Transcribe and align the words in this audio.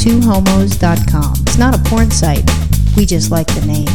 twohomos.com. 0.00 1.34
It's 1.42 1.58
not 1.58 1.74
a 1.74 1.78
porn 1.88 2.10
site. 2.10 2.48
We 2.96 3.04
just 3.06 3.30
like 3.30 3.46
the 3.48 3.64
name. 3.66 3.86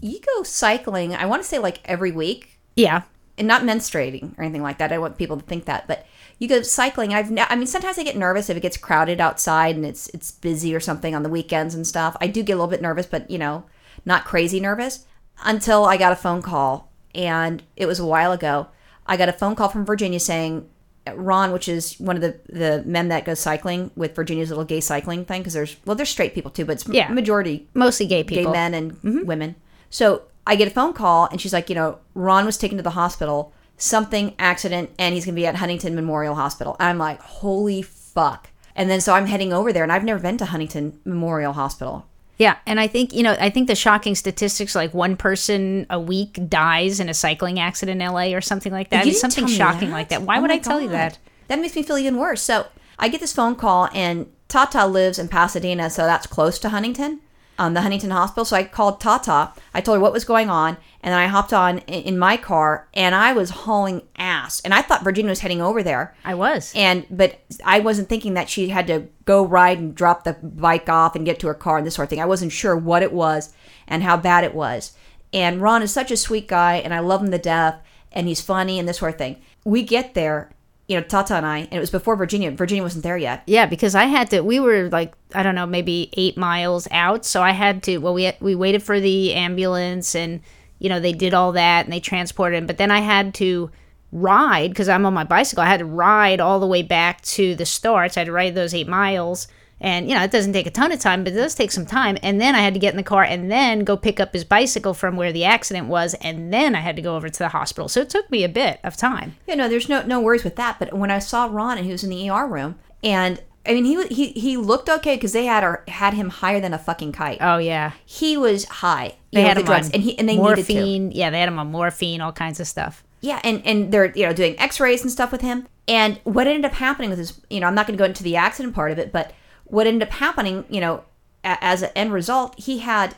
You 0.00 0.20
go 0.20 0.42
cycling, 0.42 1.14
I 1.14 1.26
want 1.26 1.42
to 1.42 1.48
say 1.48 1.58
like 1.58 1.80
every 1.84 2.12
week, 2.12 2.58
Yeah. 2.76 3.02
and 3.38 3.46
not 3.48 3.62
menstruating 3.62 4.38
or 4.38 4.42
anything 4.42 4.62
like 4.62 4.78
that. 4.78 4.90
I 4.90 4.94
don't 4.94 5.02
want 5.02 5.18
people 5.18 5.36
to 5.38 5.44
think 5.44 5.64
that, 5.66 5.86
but 5.86 6.06
you 6.38 6.48
go 6.48 6.62
cycling. 6.62 7.14
I've, 7.14 7.30
ne- 7.30 7.46
I 7.48 7.56
mean, 7.56 7.66
sometimes 7.66 7.98
I 7.98 8.02
get 8.04 8.16
nervous 8.16 8.50
if 8.50 8.56
it 8.56 8.60
gets 8.60 8.76
crowded 8.76 9.20
outside 9.20 9.76
and 9.76 9.84
it's 9.86 10.08
it's 10.08 10.32
busy 10.32 10.74
or 10.74 10.80
something 10.80 11.14
on 11.14 11.22
the 11.22 11.28
weekends 11.28 11.74
and 11.74 11.86
stuff. 11.86 12.16
I 12.20 12.26
do 12.26 12.42
get 12.42 12.52
a 12.54 12.56
little 12.56 12.70
bit 12.70 12.82
nervous, 12.82 13.06
but 13.06 13.30
you 13.30 13.38
know, 13.38 13.64
not 14.04 14.24
crazy 14.24 14.60
nervous. 14.60 15.06
Until 15.44 15.84
I 15.84 15.96
got 15.96 16.12
a 16.12 16.16
phone 16.16 16.42
call, 16.42 16.90
and 17.14 17.62
it 17.76 17.86
was 17.86 17.98
a 18.00 18.06
while 18.06 18.32
ago. 18.32 18.68
I 19.06 19.16
got 19.16 19.28
a 19.28 19.32
phone 19.32 19.54
call 19.54 19.68
from 19.68 19.84
Virginia 19.84 20.18
saying 20.20 20.68
Ron, 21.12 21.52
which 21.52 21.68
is 21.68 21.94
one 22.00 22.16
of 22.16 22.22
the 22.22 22.38
the 22.48 22.82
men 22.86 23.08
that 23.08 23.24
goes 23.24 23.40
cycling 23.40 23.90
with 23.94 24.14
Virginia's 24.14 24.48
little 24.48 24.64
gay 24.64 24.80
cycling 24.80 25.24
thing, 25.24 25.40
because 25.40 25.52
there's 25.52 25.76
well, 25.84 25.96
there's 25.96 26.08
straight 26.08 26.34
people 26.34 26.50
too, 26.50 26.64
but 26.64 26.72
it's 26.72 26.88
Yeah. 26.88 27.08
majority 27.08 27.68
Mostly 27.74 28.06
gay 28.06 28.24
people, 28.24 28.52
gay 28.52 28.58
men 28.58 28.74
and 28.74 28.92
mm-hmm. 28.94 29.24
women. 29.26 29.54
So 29.90 30.22
I 30.46 30.56
get 30.56 30.68
a 30.68 30.70
phone 30.70 30.92
call, 30.92 31.26
and 31.30 31.40
she's 31.40 31.52
like, 31.52 31.68
you 31.68 31.74
know, 31.74 31.98
Ron 32.14 32.46
was 32.46 32.56
taken 32.56 32.76
to 32.78 32.82
the 32.82 32.90
hospital, 32.90 33.52
something 33.76 34.34
accident, 34.38 34.90
and 34.98 35.14
he's 35.14 35.24
gonna 35.24 35.34
be 35.34 35.46
at 35.46 35.56
Huntington 35.56 35.94
Memorial 35.94 36.34
Hospital. 36.34 36.76
I'm 36.80 36.98
like, 36.98 37.20
holy 37.20 37.82
fuck. 37.82 38.50
And 38.74 38.90
then 38.90 39.00
so 39.00 39.12
I'm 39.12 39.26
heading 39.26 39.52
over 39.52 39.72
there, 39.72 39.82
and 39.82 39.92
I've 39.92 40.04
never 40.04 40.20
been 40.20 40.38
to 40.38 40.46
Huntington 40.46 41.00
Memorial 41.04 41.52
Hospital. 41.52 42.06
Yeah, 42.36 42.56
and 42.66 42.80
I 42.80 42.86
think 42.88 43.12
you 43.12 43.22
know, 43.22 43.36
I 43.38 43.50
think 43.50 43.68
the 43.68 43.74
shocking 43.76 44.14
statistics 44.14 44.74
like 44.74 44.92
one 44.92 45.16
person 45.16 45.86
a 45.88 46.00
week 46.00 46.38
dies 46.48 46.98
in 47.00 47.08
a 47.08 47.14
cycling 47.14 47.60
accident 47.60 48.02
in 48.02 48.08
LA 48.08 48.34
or 48.34 48.40
something 48.40 48.72
like 48.72 48.90
that. 48.90 49.04
You 49.04 49.12
It's 49.12 49.20
didn't 49.20 49.32
something 49.32 49.54
shocking 49.54 49.90
that? 49.90 49.94
like 49.94 50.08
that. 50.08 50.22
Why 50.22 50.38
Oh 50.38 50.42
would 50.42 50.50
I 50.50 50.58
tell 50.58 50.80
you 50.80 50.88
that? 50.88 51.18
That 51.48 51.60
makes 51.60 51.76
me 51.76 51.82
feel 51.82 51.98
even 51.98 52.16
worse. 52.18 52.42
So 52.42 52.66
I 52.98 53.08
get 53.08 53.20
this 53.20 53.32
phone 53.32 53.54
call, 53.54 53.88
and 53.94 54.26
Tata 54.48 54.86
lives 54.86 55.18
in 55.18 55.28
Pasadena, 55.28 55.90
so 55.90 56.02
that's 56.04 56.26
close 56.26 56.58
to 56.60 56.70
Huntington, 56.70 57.20
um, 57.58 57.74
the 57.74 57.80
Huntington 57.82 58.10
Hospital. 58.10 58.44
So 58.44 58.56
I 58.56 58.64
called 58.64 59.00
Tata. 59.00 59.52
I 59.72 59.80
told 59.80 59.96
her 59.96 60.00
what 60.00 60.12
was 60.12 60.24
going 60.24 60.50
on, 60.50 60.76
and 61.02 61.12
then 61.12 61.18
I 61.18 61.26
hopped 61.26 61.52
on 61.52 61.78
in, 61.80 62.02
in 62.02 62.18
my 62.18 62.36
car, 62.36 62.88
and 62.94 63.14
I 63.14 63.32
was 63.32 63.50
hauling 63.50 64.02
ass. 64.16 64.60
And 64.60 64.74
I 64.74 64.82
thought 64.82 65.04
Virginia 65.04 65.30
was 65.30 65.40
heading 65.40 65.62
over 65.62 65.82
there. 65.82 66.14
I 66.24 66.34
was. 66.34 66.72
and 66.74 67.06
but 67.10 67.40
I 67.64 67.80
wasn't 67.80 68.08
thinking 68.08 68.34
that 68.34 68.48
she 68.48 68.68
had 68.68 68.86
to 68.88 69.08
go 69.24 69.44
ride 69.44 69.78
and 69.78 69.94
drop 69.94 70.24
the 70.24 70.34
bike 70.34 70.88
off 70.88 71.14
and 71.16 71.24
get 71.24 71.38
to 71.40 71.46
her 71.46 71.54
car 71.54 71.78
and 71.78 71.86
this 71.86 71.94
sort 71.94 72.06
of 72.06 72.10
thing. 72.10 72.20
I 72.20 72.26
wasn't 72.26 72.52
sure 72.52 72.76
what 72.76 73.02
it 73.02 73.12
was 73.12 73.52
and 73.86 74.02
how 74.02 74.16
bad 74.16 74.44
it 74.44 74.54
was. 74.54 74.92
And 75.32 75.60
Ron 75.60 75.82
is 75.82 75.92
such 75.92 76.10
a 76.10 76.16
sweet 76.16 76.46
guy, 76.46 76.76
and 76.76 76.94
I 76.94 77.00
love 77.00 77.22
him 77.22 77.30
to 77.32 77.38
death, 77.38 77.82
and 78.12 78.28
he's 78.28 78.40
funny 78.40 78.78
and 78.78 78.88
this 78.88 78.98
sort 78.98 79.12
of 79.12 79.18
thing. 79.18 79.42
We 79.64 79.82
get 79.82 80.14
there, 80.14 80.50
you 80.86 80.96
know, 80.96 81.02
Tata 81.02 81.34
and 81.34 81.46
I, 81.46 81.60
and 81.60 81.72
it 81.72 81.80
was 81.80 81.90
before 81.90 82.14
Virginia. 82.14 82.50
Virginia 82.50 82.82
wasn't 82.82 83.04
there 83.04 83.16
yet. 83.16 83.42
Yeah, 83.46 83.66
because 83.66 83.94
I 83.94 84.04
had 84.04 84.30
to. 84.30 84.40
We 84.42 84.60
were 84.60 84.88
like 84.90 85.14
I 85.34 85.42
don't 85.42 85.54
know, 85.54 85.66
maybe 85.66 86.10
eight 86.14 86.36
miles 86.36 86.86
out, 86.90 87.24
so 87.24 87.42
I 87.42 87.52
had 87.52 87.82
to. 87.84 87.98
Well, 87.98 88.14
we 88.14 88.32
we 88.40 88.54
waited 88.54 88.82
for 88.82 89.00
the 89.00 89.32
ambulance, 89.34 90.14
and 90.14 90.40
you 90.78 90.88
know 90.88 91.00
they 91.00 91.12
did 91.12 91.32
all 91.32 91.52
that, 91.52 91.86
and 91.86 91.92
they 91.92 92.00
transported 92.00 92.58
him. 92.58 92.66
But 92.66 92.78
then 92.78 92.90
I 92.90 93.00
had 93.00 93.32
to 93.34 93.70
ride 94.12 94.70
because 94.70 94.88
I'm 94.88 95.06
on 95.06 95.14
my 95.14 95.24
bicycle. 95.24 95.64
I 95.64 95.68
had 95.68 95.80
to 95.80 95.86
ride 95.86 96.40
all 96.40 96.60
the 96.60 96.66
way 96.66 96.82
back 96.82 97.22
to 97.22 97.54
the 97.54 97.66
starts. 97.66 98.16
I 98.16 98.20
had 98.20 98.26
to 98.26 98.32
ride 98.32 98.54
those 98.54 98.74
eight 98.74 98.88
miles, 98.88 99.48
and 99.80 100.08
you 100.08 100.14
know 100.14 100.22
it 100.22 100.30
doesn't 100.30 100.52
take 100.52 100.66
a 100.66 100.70
ton 100.70 100.92
of 100.92 101.00
time, 101.00 101.24
but 101.24 101.32
it 101.32 101.36
does 101.36 101.54
take 101.54 101.70
some 101.72 101.86
time. 101.86 102.16
And 102.22 102.40
then 102.40 102.54
I 102.54 102.60
had 102.60 102.74
to 102.74 102.80
get 102.80 102.92
in 102.92 102.96
the 102.96 103.02
car 103.02 103.22
and 103.24 103.50
then 103.50 103.80
go 103.84 103.96
pick 103.96 104.20
up 104.20 104.32
his 104.32 104.44
bicycle 104.44 104.94
from 104.94 105.16
where 105.16 105.32
the 105.32 105.44
accident 105.44 105.88
was, 105.88 106.14
and 106.14 106.52
then 106.52 106.74
I 106.74 106.80
had 106.80 106.96
to 106.96 107.02
go 107.02 107.16
over 107.16 107.28
to 107.28 107.38
the 107.38 107.48
hospital. 107.48 107.88
So 107.88 108.00
it 108.00 108.10
took 108.10 108.30
me 108.30 108.44
a 108.44 108.48
bit 108.48 108.80
of 108.84 108.96
time. 108.96 109.36
Yeah, 109.46 109.54
no, 109.56 109.68
there's 109.68 109.88
no 109.88 110.02
no 110.02 110.20
worries 110.20 110.44
with 110.44 110.56
that. 110.56 110.78
But 110.78 110.92
when 110.94 111.10
I 111.10 111.18
saw 111.18 111.46
Ron 111.50 111.76
and 111.78 111.86
he 111.86 111.92
was 111.92 112.04
in 112.04 112.10
the 112.10 112.30
ER 112.30 112.46
room, 112.46 112.76
and 113.02 113.42
I 113.66 113.72
mean 113.74 113.84
he 113.84 114.06
he 114.08 114.28
he 114.32 114.56
looked 114.56 114.88
okay 114.88 115.16
because 115.16 115.32
they 115.32 115.46
had 115.46 115.64
our, 115.64 115.84
had 115.88 116.14
him 116.14 116.28
higher 116.30 116.60
than 116.60 116.72
a 116.74 116.78
fucking 116.78 117.12
kite. 117.12 117.38
Oh 117.40 117.58
yeah. 117.58 117.92
he 118.04 118.36
was 118.36 118.64
high. 118.66 119.16
You 119.30 119.38
They 119.38 119.42
know, 119.42 119.48
had 119.48 119.56
the 119.56 119.60
him 119.60 119.66
drugs, 119.66 119.86
on 119.88 119.94
and 119.94 120.02
he 120.02 120.18
and 120.18 120.28
they 120.28 120.36
morphine. 120.36 121.10
Yeah, 121.12 121.30
they 121.30 121.40
had 121.40 121.48
him 121.48 121.58
on 121.58 121.70
morphine, 121.72 122.20
all 122.20 122.32
kinds 122.32 122.60
of 122.60 122.66
stuff. 122.66 123.02
Yeah, 123.20 123.40
and 123.42 123.62
and 123.66 123.90
they're 123.92 124.12
you 124.16 124.26
know 124.26 124.32
doing 124.32 124.58
X-rays 124.58 125.02
and 125.02 125.10
stuff 125.10 125.32
with 125.32 125.40
him. 125.40 125.66
And 125.88 126.18
what 126.24 126.46
ended 126.46 126.64
up 126.64 126.72
happening 126.74 127.10
with 127.10 127.18
his, 127.18 127.38
you 127.50 127.60
know, 127.60 127.66
I'm 127.66 127.74
not 127.74 127.86
going 127.86 127.96
to 127.98 128.00
go 128.00 128.06
into 128.06 128.22
the 128.22 128.36
accident 128.36 128.74
part 128.74 128.90
of 128.90 128.98
it, 128.98 129.12
but 129.12 129.32
what 129.64 129.86
ended 129.86 130.08
up 130.08 130.14
happening, 130.14 130.64
you 130.68 130.80
know, 130.80 131.04
a, 131.44 131.62
as 131.62 131.82
an 131.82 131.90
end 131.94 132.12
result, 132.12 132.58
he 132.58 132.78
had 132.78 133.16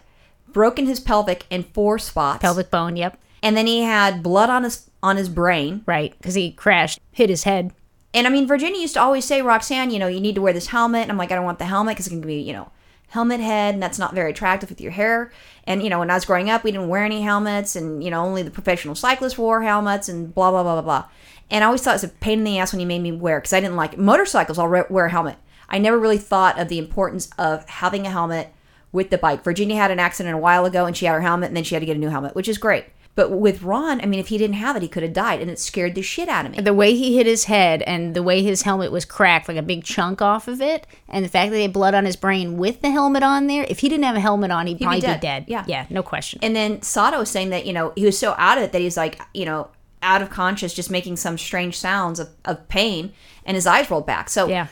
broken 0.48 0.86
his 0.86 1.00
pelvic 1.00 1.44
in 1.50 1.62
four 1.62 1.98
spots, 1.98 2.40
Pelvic 2.40 2.70
bone. 2.70 2.96
Yep. 2.96 3.18
and 3.42 3.56
then 3.56 3.66
he 3.66 3.82
had 3.82 4.22
blood 4.22 4.48
on 4.50 4.64
his 4.64 4.90
on 5.02 5.16
his 5.16 5.28
brain. 5.28 5.82
Right, 5.86 6.14
because 6.18 6.34
he 6.34 6.52
crashed, 6.52 7.00
hit 7.12 7.28
his 7.30 7.44
head. 7.44 7.72
And 8.14 8.26
I 8.26 8.30
mean, 8.30 8.46
Virginia 8.46 8.80
used 8.80 8.94
to 8.94 9.00
always 9.02 9.24
say, 9.26 9.42
Roxanne, 9.42 9.90
you 9.90 9.98
know, 9.98 10.06
you 10.08 10.20
need 10.20 10.36
to 10.36 10.40
wear 10.40 10.54
this 10.54 10.68
helmet. 10.68 11.02
And 11.02 11.12
I'm 11.12 11.18
like, 11.18 11.30
I 11.30 11.34
don't 11.34 11.44
want 11.44 11.58
the 11.58 11.66
helmet 11.66 11.94
because 11.94 12.06
it 12.06 12.10
can 12.10 12.22
be, 12.22 12.40
you 12.40 12.54
know, 12.54 12.70
helmet 13.08 13.40
head, 13.40 13.74
and 13.74 13.82
that's 13.82 13.98
not 13.98 14.14
very 14.14 14.30
attractive 14.30 14.70
with 14.70 14.80
your 14.80 14.92
hair. 14.92 15.30
And, 15.64 15.82
you 15.82 15.90
know, 15.90 15.98
when 15.98 16.10
I 16.10 16.14
was 16.14 16.24
growing 16.24 16.48
up, 16.48 16.64
we 16.64 16.72
didn't 16.72 16.88
wear 16.88 17.04
any 17.04 17.20
helmets, 17.22 17.76
and, 17.76 18.02
you 18.02 18.10
know, 18.10 18.24
only 18.24 18.42
the 18.42 18.50
professional 18.50 18.94
cyclists 18.94 19.36
wore 19.36 19.62
helmets, 19.62 20.08
and 20.08 20.34
blah, 20.34 20.50
blah, 20.50 20.62
blah, 20.62 20.80
blah, 20.80 20.82
blah. 20.82 21.08
And 21.50 21.62
I 21.62 21.66
always 21.66 21.82
thought 21.82 21.92
it 21.92 22.02
was 22.02 22.04
a 22.04 22.08
pain 22.08 22.38
in 22.38 22.44
the 22.44 22.58
ass 22.58 22.72
when 22.72 22.80
you 22.80 22.86
made 22.86 23.02
me 23.02 23.12
wear 23.12 23.38
because 23.38 23.52
I 23.52 23.60
didn't 23.60 23.76
like 23.76 23.98
motorcycles. 23.98 24.58
I'll 24.58 24.66
re- 24.66 24.84
wear 24.88 25.06
a 25.06 25.10
helmet. 25.10 25.36
I 25.68 25.78
never 25.78 25.98
really 25.98 26.18
thought 26.18 26.58
of 26.58 26.68
the 26.68 26.78
importance 26.78 27.28
of 27.38 27.68
having 27.68 28.06
a 28.06 28.10
helmet 28.10 28.52
with 28.92 29.10
the 29.10 29.18
bike. 29.18 29.44
Virginia 29.44 29.76
had 29.76 29.90
an 29.90 29.98
accident 29.98 30.34
a 30.34 30.38
while 30.38 30.64
ago, 30.64 30.86
and 30.86 30.96
she 30.96 31.06
had 31.06 31.14
her 31.14 31.20
helmet, 31.20 31.48
and 31.48 31.56
then 31.56 31.64
she 31.64 31.74
had 31.74 31.80
to 31.80 31.86
get 31.86 31.96
a 31.96 32.00
new 32.00 32.08
helmet, 32.08 32.34
which 32.34 32.48
is 32.48 32.58
great. 32.58 32.86
But 33.14 33.30
with 33.30 33.62
Ron, 33.62 34.02
I 34.02 34.06
mean, 34.06 34.20
if 34.20 34.28
he 34.28 34.36
didn't 34.36 34.56
have 34.56 34.76
it, 34.76 34.82
he 34.82 34.88
could 34.88 35.02
have 35.02 35.14
died, 35.14 35.40
and 35.40 35.50
it 35.50 35.58
scared 35.58 35.94
the 35.94 36.02
shit 36.02 36.28
out 36.28 36.44
of 36.44 36.52
me. 36.52 36.60
The 36.60 36.74
way 36.74 36.94
he 36.94 37.16
hit 37.16 37.26
his 37.26 37.44
head 37.44 37.80
and 37.82 38.14
the 38.14 38.22
way 38.22 38.42
his 38.42 38.62
helmet 38.62 38.92
was 38.92 39.06
cracked, 39.06 39.48
like 39.48 39.56
a 39.56 39.62
big 39.62 39.84
chunk 39.84 40.20
off 40.20 40.48
of 40.48 40.60
it, 40.60 40.86
and 41.08 41.24
the 41.24 41.28
fact 41.30 41.50
that 41.50 41.56
he 41.56 41.62
had 41.62 41.72
blood 41.72 41.94
on 41.94 42.04
his 42.04 42.14
brain 42.14 42.58
with 42.58 42.82
the 42.82 42.90
helmet 42.90 43.22
on 43.22 43.46
there, 43.46 43.64
if 43.70 43.78
he 43.78 43.88
didn't 43.88 44.04
have 44.04 44.16
a 44.16 44.20
helmet 44.20 44.50
on, 44.50 44.66
he'd, 44.66 44.78
probably 44.78 45.00
be 45.00 45.06
dead. 45.06 45.20
dead. 45.20 45.44
Yeah. 45.48 45.64
Yeah, 45.66 45.86
no 45.88 46.02
question. 46.02 46.40
And 46.42 46.54
then 46.54 46.82
Sato 46.82 47.18
was 47.18 47.30
saying 47.30 47.48
that, 47.50 47.64
you 47.64 47.72
know, 47.72 47.94
he 47.96 48.04
was 48.04 48.18
so 48.18 48.34
out 48.36 48.58
of 48.58 48.64
it 48.64 48.72
that 48.72 48.82
he's 48.82 48.98
like, 48.98 49.18
you 49.32 49.46
know, 49.46 49.70
out 50.02 50.20
of 50.20 50.28
conscious, 50.28 50.74
just 50.74 50.90
making 50.90 51.16
some 51.16 51.38
strange 51.38 51.78
sounds 51.78 52.20
of, 52.20 52.28
of 52.44 52.68
pain, 52.68 53.14
and 53.46 53.54
his 53.54 53.66
eyes 53.66 53.90
rolled 53.90 54.06
back. 54.06 54.28
So, 54.28 54.46
Yeah. 54.46 54.66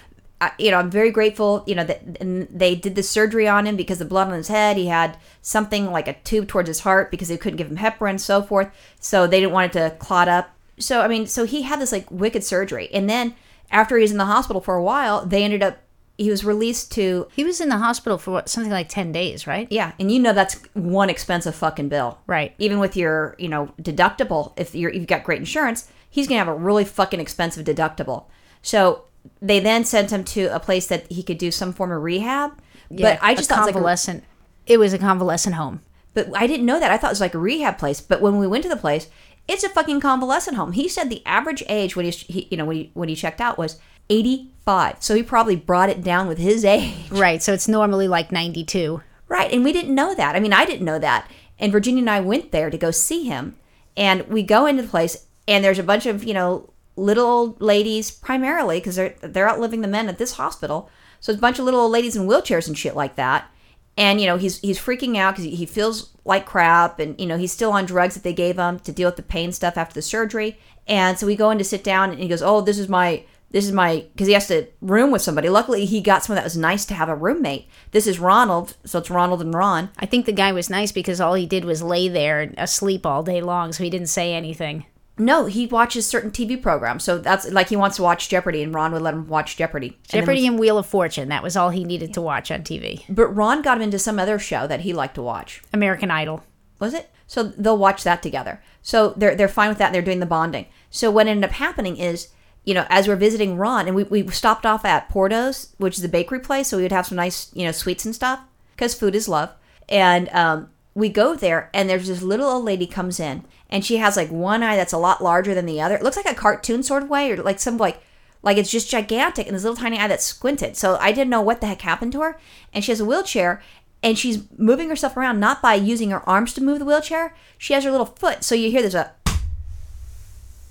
I, 0.44 0.53
you 0.59 0.71
know, 0.71 0.78
I'm 0.78 0.91
very 0.91 1.10
grateful, 1.10 1.65
you 1.66 1.75
know, 1.75 1.84
that 1.84 2.03
and 2.21 2.47
they 2.49 2.75
did 2.75 2.97
the 2.97 3.03
surgery 3.03 3.49
on 3.49 3.66
him 3.66 3.77
because 3.77 3.99
the 3.99 4.05
blood 4.05 4.28
on 4.28 4.34
his 4.34 4.49
head. 4.49 4.77
He 4.77 4.88
had 4.88 5.16
something 5.41 5.91
like 5.91 6.06
a 6.06 6.12
tube 6.12 6.49
towards 6.49 6.69
his 6.69 6.81
heart 6.81 7.10
because 7.10 7.28
they 7.28 7.38
couldn't 7.38 7.56
give 7.56 7.71
him 7.71 7.78
heparin 7.78 8.10
and 8.10 8.21
so 8.21 8.43
forth. 8.43 8.69
So 9.00 9.27
they 9.27 9.41
didn't 9.41 9.53
want 9.53 9.75
it 9.75 9.78
to 9.78 9.97
clot 9.97 10.28
up. 10.28 10.50
So, 10.78 11.00
I 11.00 11.09
mean, 11.09 11.27
so 11.27 11.44
he 11.44 11.62
had 11.62 11.81
this 11.81 11.93
like 11.93 12.10
wicked 12.10 12.44
surgery. 12.44 12.91
And 12.93 13.09
then 13.09 13.34
after 13.71 13.97
he 13.97 14.03
was 14.03 14.12
in 14.12 14.19
the 14.19 14.27
hospital 14.27 14.60
for 14.60 14.75
a 14.75 14.82
while, 14.82 15.25
they 15.25 15.44
ended 15.44 15.62
up, 15.62 15.78
he 16.19 16.31
was 16.31 16.44
released 16.44 16.93
to 16.93 17.26
he 17.34 17.43
was 17.43 17.61
in 17.61 17.71
the 17.71 17.78
hospital 17.78 18.19
for 18.19 18.32
what, 18.32 18.49
something 18.50 18.71
like 18.71 18.88
10 18.88 19.12
days, 19.12 19.47
right? 19.47 19.66
yeah, 19.71 19.93
and 19.99 20.12
you 20.12 20.21
know 20.21 20.32
that's 20.32 20.61
one 20.75 21.11
expensive 21.11 21.55
fucking 21.55 21.88
bill. 21.88 22.19
Right. 22.26 22.55
Even 22.59 22.78
with 22.78 22.97
your, 22.97 23.34
you 23.38 23.49
know, 23.49 23.72
deductible, 23.81 24.53
if 24.56 24.75
you're 24.75 24.93
you've 24.93 25.06
got 25.06 25.25
great 25.25 25.38
insurance, 25.38 25.91
he's 26.11 26.28
gonna 26.28 26.38
have 26.38 26.49
a 26.49 26.55
really 26.55 26.84
fucking 26.84 27.19
expensive 27.19 27.65
deductible. 27.65 28.26
So 28.62 29.05
they 29.41 29.61
then 29.61 29.85
sent 29.85 30.11
him 30.11 30.25
to 30.25 30.47
a 30.47 30.61
place 30.61 30.87
that 30.87 31.11
he 31.11 31.23
could 31.23 31.39
do 31.39 31.51
some 31.51 31.73
form 31.73 31.93
of 31.93 32.03
rehab. 32.03 32.53
Yeah, 32.91 33.15
but 33.15 33.19
I 33.23 33.35
just 33.35 33.49
thought 33.49 33.59
it 33.59 33.61
was 33.61 33.67
like 33.67 33.71
a, 33.71 33.79
convalescent. 33.79 34.25
it 34.67 34.79
was 34.79 34.93
a 34.93 34.99
convalescent 34.99 35.55
home. 35.55 35.81
but 36.12 36.29
I 36.37 36.47
didn't 36.47 36.67
know 36.67 36.79
that. 36.81 36.91
I 36.91 36.97
thought 36.97 37.09
it 37.09 37.12
was 37.12 37.21
like 37.21 37.35
a 37.35 37.39
rehab 37.39 37.79
place. 37.79 38.01
But 38.01 38.21
when 38.21 38.39
we 38.39 38.47
went 38.47 38.62
to 38.65 38.69
the 38.69 38.77
place, 38.77 39.09
it's 39.49 39.65
a 39.65 39.69
fucking 39.69 40.01
convalescent 40.01 40.57
home. 40.57 40.73
He 40.73 40.89
said 40.89 41.11
the 41.11 41.25
average 41.27 41.62
age 41.69 41.97
when 41.97 42.07
he, 42.07 42.11
he 42.11 42.49
you 42.51 42.57
know, 42.57 42.65
when 42.65 42.77
he 42.77 42.91
when 42.95 43.09
he 43.09 43.15
checked 43.15 43.41
out 43.41 43.59
was 43.59 43.79
85. 44.11 44.97
So 45.01 45.15
he 45.15 45.23
probably 45.23 45.56
brought 45.56 45.91
it 45.91 46.03
down 46.03 46.29
with 46.29 46.39
his 46.39 46.65
age. 46.77 47.11
Right, 47.11 47.43
so 47.43 47.53
it's 47.53 47.69
normally 47.69 48.09
like 48.09 48.33
92. 48.33 49.03
Right. 49.29 49.51
And 49.53 49.65
we 49.65 49.73
didn't 49.73 49.95
know 49.95 50.15
that. 50.15 50.37
I 50.37 50.41
mean, 50.41 50.53
I 50.53 50.65
didn't 50.65 50.85
know 50.85 50.99
that. 50.99 51.31
And 51.59 51.73
Virginia 51.73 52.03
and 52.03 52.11
I 52.11 52.21
went 52.21 52.53
there 52.53 52.71
to 52.71 52.79
go 52.79 52.91
see 52.91 53.25
him. 53.25 53.56
And 53.97 54.27
we 54.29 54.43
go 54.43 54.67
into 54.67 54.83
the 54.83 54.89
place, 54.89 55.27
and 55.47 55.65
there's 55.65 55.79
a 55.79 55.85
bunch 55.85 56.06
of, 56.06 56.25
you 56.25 56.35
know, 56.35 56.71
little 56.97 57.27
old 57.27 57.60
ladies, 57.60 58.10
primarily, 58.10 58.78
because 58.78 58.97
they're, 58.97 59.15
they're 59.21 59.49
outliving 59.49 59.81
the 59.81 59.88
men 59.88 60.09
at 60.09 60.19
this 60.19 60.34
hospital. 60.34 60.91
So 61.20 61.32
it's 61.32 61.38
a 61.38 61.41
bunch 61.41 61.58
of 61.58 61.64
little 61.64 61.81
old 61.81 61.93
ladies 61.93 62.17
in 62.17 62.26
wheelchairs 62.26 62.69
and 62.69 62.76
shit 62.76 62.94
like 62.94 63.17
that. 63.17 63.50
And, 63.96 64.20
you 64.20 64.26
know, 64.26 64.37
he's, 64.37 64.58
he's 64.58 64.79
freaking 64.79 65.17
out 65.17 65.37
because 65.37 65.58
he 65.58 65.67
feels 65.67 66.11
like 66.25 66.46
crap. 66.46 66.99
And, 66.99 67.19
you 67.20 67.26
know, 67.26 67.38
he's 67.38 67.52
still 67.52 67.73
on 67.73 67.87
drugs 67.87 68.14
that 68.14 68.25
they 68.25 68.32
gave 68.32 68.58
him 68.58 68.81
to 68.81 68.93
deal 68.93 69.08
with 69.08 69.17
the 69.17 69.23
pain 69.23 69.52
stuff 69.52 69.76
after 69.76 69.94
the 69.94 70.02
surgery. 70.02 70.58
And 70.87 71.19
so 71.19 71.26
we 71.26 71.37
go 71.37 71.50
in 71.50 71.58
to 71.58 71.64
sit 71.64 71.85
down, 71.85 72.11
and 72.11 72.20
he 72.20 72.29
goes, 72.29 72.43
Oh, 72.43 72.61
this 72.61 72.79
is 72.79 72.88
my 72.88 73.25
this 73.50 73.67
is 73.67 73.73
my 73.73 74.05
because 74.12 74.26
he 74.26 74.32
has 74.32 74.49
to 74.49 74.67
room 74.81 75.12
with 75.12 75.23
somebody. 75.23 75.49
Luckily, 75.49 75.85
he 75.85 76.00
got 76.00 76.25
someone 76.25 76.38
that 76.38 76.44
was 76.44 76.56
nice 76.56 76.85
to 76.87 76.94
have 76.94 77.08
a 77.08 77.14
roommate. 77.14 77.69
This 77.93 78.08
is 78.08 78.19
Ronald, 78.19 78.76
so 78.85 78.99
it's 78.99 79.11
Ronald 79.11 79.40
and 79.40 79.55
Ron. 79.55 79.90
I 79.97 80.06
think 80.06 80.26
the 80.26 80.32
guy 80.32 80.50
was 80.50 80.69
nice 80.69 80.90
because 80.90 81.20
all 81.20 81.35
he 81.35 81.47
did 81.47 81.64
was 81.64 81.81
lay 81.81 82.08
there 82.08 82.52
asleep 82.58 83.06
all 83.06 83.23
day 83.23 83.40
long, 83.40 83.73
so 83.73 83.85
he 83.85 83.90
didn't 83.90 84.08
say 84.08 84.35
anything. 84.35 84.87
No, 85.16 85.46
he 85.46 85.66
watches 85.66 86.06
certain 86.06 86.32
TV 86.32 86.61
programs, 86.61 87.05
so 87.05 87.19
that's 87.19 87.49
like 87.50 87.69
he 87.69 87.76
wants 87.76 87.96
to 87.96 88.02
watch 88.02 88.28
Jeopardy, 88.28 88.62
and 88.62 88.75
Ron 88.75 88.93
would 88.93 89.02
let 89.02 89.14
him 89.14 89.28
watch 89.28 89.56
Jeopardy. 89.56 89.96
And 90.12 90.20
Jeopardy 90.20 90.46
and 90.46 90.58
Wheel 90.58 90.76
of 90.76 90.87
Fortune, 90.87 91.28
that 91.28 91.43
was 91.43 91.56
all 91.56 91.70
he 91.70 91.84
needed 91.84 92.12
to 92.14 92.20
watch 92.20 92.50
on 92.50 92.62
TV. 92.62 93.05
but 93.08 93.28
Ron 93.28 93.62
got 93.62 93.76
him 93.76 93.82
into 93.82 93.99
some 93.99 94.19
other 94.19 94.38
show 94.38 94.66
that 94.66 94.81
he 94.81 94.93
liked 94.93 95.14
to 95.14 95.22
watch. 95.22 95.62
American 95.72 96.11
Idol. 96.11 96.43
Was 96.81 96.94
it? 96.94 97.11
So 97.26 97.44
they'll 97.44 97.78
watch 97.78 98.02
that 98.02 98.22
together. 98.22 98.61
So 98.82 99.14
they're 99.16 99.34
they're 99.37 99.49
fine 99.49 99.69
with 99.69 99.78
that. 99.78 99.93
They're 99.93 100.02
doing 100.02 100.20
the 100.20 100.26
bonding. 100.26 100.66
So 100.90 101.11
what 101.11 101.28
ended 101.28 101.44
up 101.49 101.56
happening 101.56 101.96
is 101.96 102.28
you 102.64 102.72
know, 102.72 102.87
as 102.88 103.06
we're 103.06 103.16
visiting 103.16 103.56
Ron, 103.56 103.87
and 103.87 103.94
we, 103.94 104.05
we 104.05 104.26
stopped 104.28 104.64
off 104.64 104.84
at 104.84 105.08
Porto's, 105.11 105.75
which 105.78 105.99
is 105.99 106.05
a 106.05 106.08
bakery 106.08 106.40
place, 106.40 106.69
so 106.69 106.78
we 106.78 106.82
would 106.82 106.93
have 106.93 107.06
some 107.06 107.16
nice, 107.16 107.50
you 107.55 107.64
know, 107.64 107.72
sweets 107.72 108.05
and 108.05 108.14
stuff, 108.14 108.40
because 108.72 108.94
food 108.94 109.14
is 109.14 109.28
love. 109.28 109.52
And 109.88 110.31
um, 110.31 110.70
we 110.94 111.11
go 111.11 111.37
there, 111.37 111.70
and 111.75 111.88
there's 111.88 112.08
this 112.08 112.22
little 112.22 112.49
old 112.49 112.64
lady 112.64 112.87
comes 112.87 113.20
in, 113.20 113.44
and 113.75 113.85
she 113.85 113.97
has 113.97 114.17
like 114.17 114.31
one 114.31 114.62
eye 114.62 114.76
that's 114.76 114.93
a 114.93 114.99
lot 114.99 115.21
larger 115.21 115.53
than 115.53 115.67
the 115.67 115.81
other. 115.81 115.97
It 115.97 116.03
looks 116.05 116.17
like 116.17 116.31
a 116.31 116.35
cartoon 116.35 116.85
sort 116.85 117.03
of 117.03 117.11
way, 117.11 117.32
or 117.32 117.37
like 117.38 117.59
some 117.59 117.76
like 117.76 118.00
like 118.41 118.56
it's 118.56 118.71
just 118.71 118.88
gigantic, 118.88 119.49
and 119.49 119.56
this 119.56 119.65
little 119.65 119.76
tiny 119.76 119.99
eye 119.99 120.06
that's 120.06 120.25
squinted. 120.25 120.76
So 120.76 120.97
I 121.00 121.11
didn't 121.11 121.31
know 121.31 121.41
what 121.41 121.61
the 121.61 121.67
heck 121.67 121.82
happened 121.82 122.12
to 122.12 122.21
her. 122.21 122.38
And 122.73 122.85
she 122.85 122.93
has 122.93 123.00
a 123.00 123.05
wheelchair, 123.05 123.61
and 124.00 124.17
she's 124.17 124.44
moving 124.56 124.91
herself 124.91 125.17
around 125.17 125.41
not 125.41 125.61
by 125.61 125.75
using 125.75 126.11
her 126.11 126.26
arms 126.29 126.55
to 126.55 126.62
move 126.62 126.79
the 126.79 126.85
wheelchair. 126.85 127.35
She 127.59 127.73
has 127.73 127.82
her 127.82 127.91
little 127.91 128.06
foot, 128.06 128.44
so 128.44 128.55
you 128.55 128.71
hear 128.71 128.81
there's 128.81 128.94
a, 128.94 129.11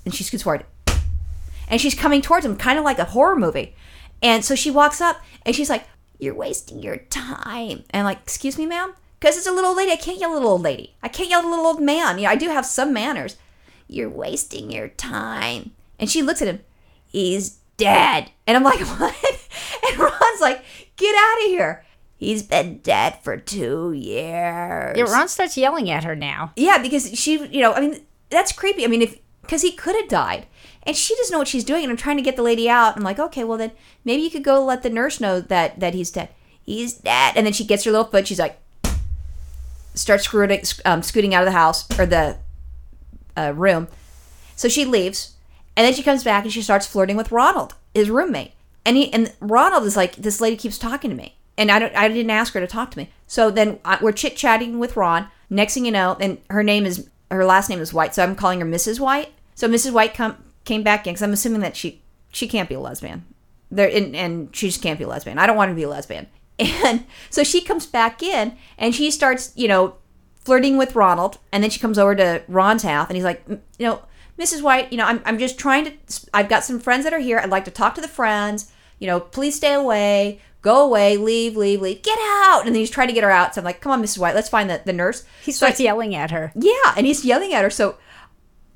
and 0.06 0.14
she 0.14 0.24
scoots 0.24 0.42
forward, 0.42 0.64
and 1.68 1.82
she's 1.82 1.94
coming 1.94 2.22
towards 2.22 2.46
him, 2.46 2.56
kind 2.56 2.78
of 2.78 2.86
like 2.86 2.98
a 2.98 3.04
horror 3.04 3.36
movie. 3.36 3.76
And 4.22 4.42
so 4.42 4.54
she 4.54 4.70
walks 4.70 5.02
up, 5.02 5.20
and 5.44 5.54
she's 5.54 5.68
like, 5.68 5.84
"You're 6.18 6.34
wasting 6.34 6.78
your 6.78 6.96
time." 6.96 7.84
And 7.90 8.00
I'm 8.00 8.04
like, 8.04 8.22
"Excuse 8.22 8.56
me, 8.56 8.64
ma'am." 8.64 8.94
Because 9.24 9.38
it's 9.38 9.46
a 9.46 9.52
little 9.52 9.70
old 9.70 9.78
lady. 9.78 9.90
I 9.90 9.96
can't 9.96 10.20
yell 10.20 10.32
at 10.32 10.34
a 10.34 10.36
little 10.36 10.50
old 10.50 10.60
lady. 10.60 10.96
I 11.02 11.08
can't 11.08 11.30
yell 11.30 11.38
at 11.38 11.46
a 11.46 11.48
little 11.48 11.64
old 11.64 11.80
man. 11.80 12.18
You 12.18 12.24
know, 12.24 12.30
I 12.30 12.36
do 12.36 12.50
have 12.50 12.66
some 12.66 12.92
manners. 12.92 13.38
You're 13.88 14.10
wasting 14.10 14.70
your 14.70 14.88
time. 14.88 15.70
And 15.98 16.10
she 16.10 16.20
looks 16.20 16.42
at 16.42 16.48
him. 16.48 16.60
He's 17.06 17.56
dead. 17.78 18.32
And 18.46 18.54
I'm 18.54 18.62
like, 18.62 18.80
what? 19.00 19.16
And 19.88 19.98
Ron's 19.98 20.42
like, 20.42 20.62
get 20.96 21.14
out 21.16 21.38
of 21.42 21.46
here. 21.46 21.86
He's 22.18 22.42
been 22.42 22.80
dead 22.80 23.18
for 23.22 23.38
two 23.38 23.92
years. 23.92 24.94
Yeah, 24.94 25.04
Ron 25.04 25.28
starts 25.28 25.56
yelling 25.56 25.88
at 25.88 26.04
her 26.04 26.14
now. 26.14 26.52
Yeah, 26.54 26.76
because 26.76 27.18
she, 27.18 27.46
you 27.46 27.62
know, 27.62 27.72
I 27.72 27.80
mean, 27.80 28.02
that's 28.28 28.52
creepy. 28.52 28.84
I 28.84 28.88
mean, 28.88 29.00
if 29.00 29.18
because 29.40 29.62
he 29.62 29.72
could 29.72 29.96
have 29.96 30.08
died, 30.08 30.46
and 30.82 30.94
she 30.94 31.16
doesn't 31.16 31.32
know 31.32 31.38
what 31.38 31.48
she's 31.48 31.64
doing, 31.64 31.84
and 31.84 31.90
I'm 31.90 31.96
trying 31.96 32.18
to 32.18 32.22
get 32.22 32.36
the 32.36 32.42
lady 32.42 32.68
out. 32.68 32.94
I'm 32.94 33.02
like, 33.02 33.18
okay, 33.18 33.44
well 33.44 33.56
then 33.56 33.72
maybe 34.04 34.22
you 34.22 34.30
could 34.30 34.44
go 34.44 34.62
let 34.62 34.82
the 34.82 34.90
nurse 34.90 35.18
know 35.18 35.40
that 35.40 35.80
that 35.80 35.94
he's 35.94 36.10
dead. 36.10 36.28
He's 36.62 36.92
dead, 36.92 37.32
and 37.36 37.46
then 37.46 37.54
she 37.54 37.64
gets 37.64 37.84
her 37.84 37.90
little 37.90 38.06
foot. 38.06 38.28
She's 38.28 38.38
like, 38.38 38.60
starts 39.94 40.24
scooting, 40.24 40.62
um, 40.84 41.02
scooting 41.02 41.34
out 41.34 41.42
of 41.42 41.46
the 41.46 41.58
house 41.58 41.86
or 41.98 42.06
the 42.06 42.36
uh, 43.36 43.52
room. 43.54 43.88
So 44.56 44.68
she 44.68 44.84
leaves, 44.84 45.34
and 45.76 45.86
then 45.86 45.94
she 45.94 46.02
comes 46.02 46.22
back 46.22 46.44
and 46.44 46.52
she 46.52 46.62
starts 46.62 46.86
flirting 46.86 47.16
with 47.16 47.32
Ronald, 47.32 47.74
his 47.94 48.10
roommate. 48.10 48.52
And 48.84 48.96
he 48.96 49.12
and 49.12 49.32
Ronald 49.40 49.84
is 49.84 49.96
like, 49.96 50.16
this 50.16 50.40
lady 50.40 50.56
keeps 50.56 50.78
talking 50.78 51.10
to 51.10 51.16
me, 51.16 51.36
and 51.56 51.70
I 51.70 51.78
don't, 51.78 51.96
I 51.96 52.08
didn't 52.08 52.30
ask 52.30 52.52
her 52.52 52.60
to 52.60 52.66
talk 52.66 52.90
to 52.92 52.98
me. 52.98 53.10
So 53.26 53.50
then 53.50 53.80
uh, 53.84 53.98
we're 54.00 54.12
chit 54.12 54.36
chatting 54.36 54.78
with 54.78 54.96
Ron. 54.96 55.28
Next 55.48 55.74
thing 55.74 55.86
you 55.86 55.92
know, 55.92 56.16
and 56.20 56.38
her 56.50 56.62
name 56.62 56.84
is 56.84 57.08
her 57.30 57.44
last 57.44 57.68
name 57.70 57.80
is 57.80 57.94
White, 57.94 58.14
so 58.14 58.22
I'm 58.22 58.36
calling 58.36 58.60
her 58.60 58.66
Mrs. 58.66 59.00
White. 59.00 59.32
So 59.54 59.68
Mrs. 59.68 59.92
White 59.92 60.14
come 60.14 60.36
came 60.64 60.82
back 60.82 61.06
in 61.06 61.14
because 61.14 61.22
I'm 61.22 61.32
assuming 61.32 61.60
that 61.60 61.76
she 61.76 62.02
she 62.30 62.46
can't 62.46 62.68
be 62.68 62.74
a 62.74 62.80
lesbian. 62.80 63.24
There 63.70 63.88
and, 63.88 64.14
and 64.14 64.54
she 64.54 64.68
just 64.68 64.82
can't 64.82 64.98
be 64.98 65.04
a 65.04 65.08
lesbian. 65.08 65.38
I 65.38 65.46
don't 65.46 65.56
want 65.56 65.70
to 65.70 65.74
be 65.74 65.84
a 65.84 65.88
lesbian. 65.88 66.26
And 66.58 67.04
so 67.30 67.42
she 67.42 67.60
comes 67.60 67.84
back 67.86 68.22
in 68.22 68.56
and 68.78 68.94
she 68.94 69.10
starts, 69.10 69.52
you 69.56 69.66
know, 69.66 69.96
flirting 70.44 70.76
with 70.76 70.94
Ronald. 70.94 71.38
And 71.50 71.62
then 71.62 71.70
she 71.70 71.80
comes 71.80 71.98
over 71.98 72.14
to 72.14 72.42
Ron's 72.48 72.82
house 72.84 73.08
and 73.08 73.16
he's 73.16 73.24
like, 73.24 73.42
you 73.48 73.58
know, 73.80 74.02
Mrs. 74.38 74.62
White, 74.62 74.92
you 74.92 74.98
know, 74.98 75.04
I'm, 75.06 75.20
I'm 75.24 75.38
just 75.38 75.58
trying 75.58 75.84
to, 75.84 75.92
I've 76.32 76.48
got 76.48 76.62
some 76.64 76.78
friends 76.78 77.04
that 77.04 77.12
are 77.12 77.18
here. 77.18 77.38
I'd 77.38 77.50
like 77.50 77.64
to 77.64 77.70
talk 77.72 77.94
to 77.96 78.00
the 78.00 78.08
friends. 78.08 78.70
You 79.00 79.06
know, 79.08 79.18
please 79.20 79.56
stay 79.56 79.72
away. 79.74 80.40
Go 80.62 80.84
away. 80.86 81.16
Leave, 81.16 81.56
leave, 81.56 81.80
leave. 81.80 82.02
Get 82.02 82.18
out. 82.20 82.60
And 82.66 82.68
then 82.68 82.76
he's 82.80 82.90
trying 82.90 83.08
to 83.08 83.14
get 83.14 83.24
her 83.24 83.30
out. 83.30 83.54
So 83.54 83.60
I'm 83.60 83.64
like, 83.64 83.80
come 83.80 83.90
on, 83.92 84.02
Mrs. 84.02 84.18
White, 84.18 84.34
let's 84.36 84.48
find 84.48 84.70
the, 84.70 84.80
the 84.84 84.92
nurse. 84.92 85.24
He 85.42 85.50
So 85.52 85.66
I- 85.66 85.70
starts 85.70 85.80
yelling 85.80 86.14
at 86.14 86.30
her. 86.30 86.52
yeah, 86.54 86.94
and 86.96 87.04
he's 87.06 87.24
yelling 87.24 87.52
at 87.52 87.62
her. 87.64 87.70
So 87.70 87.96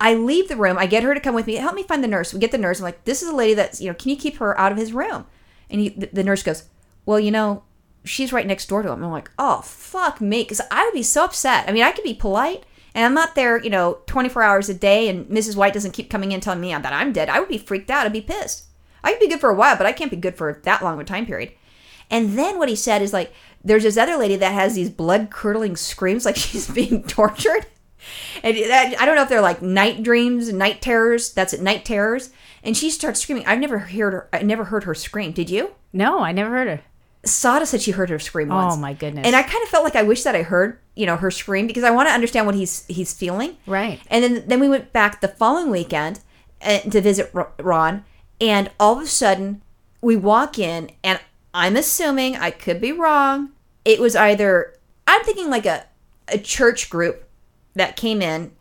I 0.00 0.14
leave 0.14 0.48
the 0.48 0.56
room. 0.56 0.78
I 0.78 0.86
get 0.86 1.02
her 1.04 1.14
to 1.14 1.20
come 1.20 1.34
with 1.34 1.46
me. 1.46 1.54
Help 1.54 1.74
me 1.74 1.82
find 1.84 2.02
the 2.02 2.08
nurse. 2.08 2.32
We 2.34 2.40
get 2.40 2.50
the 2.52 2.58
nurse. 2.58 2.78
I'm 2.80 2.84
like, 2.84 3.04
this 3.04 3.22
is 3.22 3.28
a 3.28 3.34
lady 3.36 3.54
that's, 3.54 3.80
you 3.80 3.88
know, 3.88 3.94
can 3.94 4.10
you 4.10 4.16
keep 4.16 4.36
her 4.38 4.58
out 4.60 4.72
of 4.72 4.78
his 4.78 4.92
room? 4.92 5.26
And 5.70 5.80
he, 5.80 5.88
the, 5.90 6.08
the 6.12 6.24
nurse 6.24 6.42
goes, 6.42 6.64
well, 7.06 7.18
you 7.20 7.30
know, 7.30 7.62
she's 8.08 8.32
right 8.32 8.46
next 8.46 8.68
door 8.68 8.82
to 8.82 8.90
him. 8.90 9.04
I'm 9.04 9.10
like, 9.10 9.30
oh, 9.38 9.60
fuck 9.62 10.20
me. 10.20 10.42
Because 10.42 10.60
I 10.70 10.84
would 10.84 10.94
be 10.94 11.02
so 11.02 11.24
upset. 11.24 11.68
I 11.68 11.72
mean, 11.72 11.82
I 11.82 11.92
could 11.92 12.04
be 12.04 12.14
polite. 12.14 12.64
And 12.94 13.04
I'm 13.04 13.14
not 13.14 13.34
there, 13.34 13.62
you 13.62 13.70
know, 13.70 13.98
24 14.06 14.42
hours 14.42 14.68
a 14.68 14.74
day, 14.74 15.08
and 15.08 15.26
Mrs. 15.26 15.54
White 15.54 15.74
doesn't 15.74 15.92
keep 15.92 16.10
coming 16.10 16.32
in 16.32 16.40
telling 16.40 16.60
me 16.60 16.72
that 16.72 16.92
I'm 16.92 17.12
dead. 17.12 17.28
I 17.28 17.38
would 17.38 17.48
be 17.48 17.58
freaked 17.58 17.90
out. 17.90 18.06
I'd 18.06 18.12
be 18.12 18.20
pissed. 18.20 18.64
I 19.04 19.12
could 19.12 19.20
be 19.20 19.28
good 19.28 19.40
for 19.40 19.50
a 19.50 19.54
while, 19.54 19.76
but 19.76 19.86
I 19.86 19.92
can't 19.92 20.10
be 20.10 20.16
good 20.16 20.36
for 20.36 20.60
that 20.64 20.82
long 20.82 20.94
of 20.94 21.00
a 21.00 21.04
time 21.04 21.26
period. 21.26 21.52
And 22.10 22.38
then 22.38 22.58
what 22.58 22.68
he 22.68 22.74
said 22.74 23.02
is 23.02 23.12
like, 23.12 23.32
there's 23.62 23.82
this 23.82 23.96
other 23.96 24.16
lady 24.16 24.36
that 24.36 24.52
has 24.52 24.74
these 24.74 24.90
blood 24.90 25.30
curdling 25.30 25.76
screams 25.76 26.24
like 26.24 26.36
she's 26.36 26.68
being 26.68 27.02
tortured. 27.06 27.66
And 28.42 28.56
I 28.56 29.04
don't 29.04 29.16
know 29.16 29.22
if 29.22 29.28
they're 29.28 29.40
like 29.40 29.60
night 29.60 30.02
dreams, 30.02 30.52
night 30.52 30.80
terrors. 30.80 31.32
That's 31.32 31.52
it, 31.52 31.60
night 31.60 31.84
terrors. 31.84 32.30
And 32.62 32.76
she 32.76 32.90
starts 32.90 33.20
screaming. 33.20 33.46
I've 33.46 33.60
never 33.60 33.78
heard 33.78 34.12
her. 34.12 34.28
I 34.32 34.42
never 34.42 34.64
heard 34.64 34.84
her 34.84 34.94
scream. 34.94 35.32
Did 35.32 35.50
you? 35.50 35.72
No, 35.92 36.20
I 36.20 36.32
never 36.32 36.50
heard 36.50 36.68
her. 36.68 36.80
Sada 37.24 37.66
said 37.66 37.82
she 37.82 37.90
heard 37.90 38.10
her 38.10 38.18
scream 38.18 38.48
once. 38.48 38.74
Oh 38.74 38.76
my 38.78 38.92
goodness. 38.92 39.26
And 39.26 39.34
I 39.34 39.42
kind 39.42 39.62
of 39.62 39.68
felt 39.68 39.84
like 39.84 39.96
I 39.96 40.02
wish 40.02 40.22
that 40.22 40.36
I 40.36 40.42
heard, 40.42 40.78
you 40.94 41.06
know, 41.06 41.16
her 41.16 41.30
scream 41.30 41.66
because 41.66 41.84
I 41.84 41.90
want 41.90 42.08
to 42.08 42.12
understand 42.12 42.46
what 42.46 42.54
he's 42.54 42.86
he's 42.86 43.12
feeling. 43.12 43.56
Right. 43.66 44.00
And 44.08 44.22
then 44.22 44.44
then 44.46 44.60
we 44.60 44.68
went 44.68 44.92
back 44.92 45.20
the 45.20 45.28
following 45.28 45.70
weekend 45.70 46.20
uh, 46.62 46.78
to 46.80 47.00
visit 47.00 47.32
Ron, 47.58 48.04
and 48.40 48.70
all 48.78 48.96
of 48.96 49.02
a 49.02 49.06
sudden 49.06 49.62
we 50.00 50.16
walk 50.16 50.58
in, 50.58 50.90
and 51.02 51.20
I'm 51.52 51.76
assuming 51.76 52.36
I 52.36 52.50
could 52.50 52.80
be 52.80 52.92
wrong. 52.92 53.50
It 53.84 54.00
was 54.00 54.14
either 54.14 54.74
I'm 55.06 55.24
thinking 55.24 55.50
like 55.50 55.66
a 55.66 55.86
a 56.28 56.38
church 56.38 56.90
group 56.90 57.28
that 57.74 57.96
came 57.96 58.22
in 58.22 58.52